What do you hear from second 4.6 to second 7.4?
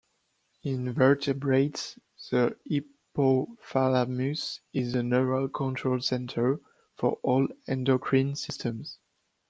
is the neural control center for